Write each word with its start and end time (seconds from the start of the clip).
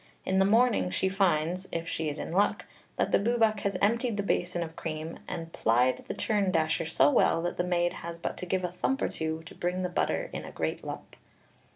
In 0.25 0.39
the 0.39 0.45
morning 0.45 0.89
she 0.89 1.09
finds 1.09 1.67
(if 1.71 1.87
she 1.87 2.09
is 2.09 2.17
in 2.17 2.31
luck) 2.31 2.65
that 2.97 3.11
the 3.11 3.19
Bwbach 3.19 3.59
has 3.59 3.77
emptied 3.83 4.17
the 4.17 4.23
basin 4.23 4.63
of 4.63 4.75
cream, 4.75 5.19
and 5.27 5.53
plied 5.53 6.05
the 6.07 6.15
churn 6.15 6.49
dasher 6.51 6.87
so 6.87 7.11
well 7.11 7.39
that 7.43 7.57
the 7.57 7.63
maid 7.63 7.93
has 7.93 8.17
but 8.17 8.35
to 8.37 8.47
give 8.47 8.63
a 8.63 8.71
thump 8.71 9.03
or 9.03 9.09
two 9.09 9.43
to 9.43 9.53
bring 9.53 9.83
the 9.83 9.89
butter 9.89 10.31
in 10.33 10.43
a 10.43 10.51
great 10.51 10.83
lump. 10.83 11.17